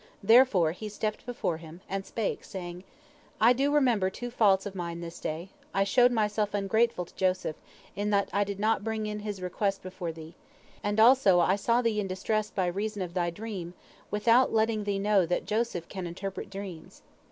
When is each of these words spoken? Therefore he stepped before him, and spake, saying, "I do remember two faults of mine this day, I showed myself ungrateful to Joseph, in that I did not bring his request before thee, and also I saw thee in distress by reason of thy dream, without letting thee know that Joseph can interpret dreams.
Therefore 0.23 0.71
he 0.71 0.89
stepped 0.89 1.27
before 1.27 1.57
him, 1.57 1.81
and 1.87 2.03
spake, 2.03 2.43
saying, 2.43 2.83
"I 3.39 3.53
do 3.53 3.71
remember 3.71 4.09
two 4.09 4.31
faults 4.31 4.65
of 4.65 4.73
mine 4.73 4.99
this 4.99 5.19
day, 5.19 5.49
I 5.75 5.83
showed 5.83 6.11
myself 6.11 6.55
ungrateful 6.55 7.05
to 7.05 7.13
Joseph, 7.13 7.57
in 7.95 8.09
that 8.09 8.27
I 8.33 8.43
did 8.43 8.59
not 8.59 8.83
bring 8.83 9.05
his 9.05 9.43
request 9.43 9.83
before 9.83 10.11
thee, 10.11 10.33
and 10.83 10.99
also 10.99 11.39
I 11.39 11.55
saw 11.55 11.83
thee 11.83 11.99
in 11.99 12.07
distress 12.07 12.49
by 12.49 12.65
reason 12.65 13.03
of 13.03 13.13
thy 13.13 13.29
dream, 13.29 13.75
without 14.09 14.51
letting 14.51 14.85
thee 14.85 14.97
know 14.97 15.27
that 15.27 15.45
Joseph 15.45 15.87
can 15.87 16.07
interpret 16.07 16.49
dreams. 16.49 17.03